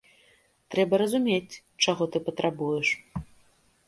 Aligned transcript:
Трэба 0.75 0.99
разумець, 1.01 1.61
чаго 1.85 2.07
ты 2.15 2.21
патрабуеш. 2.31 2.89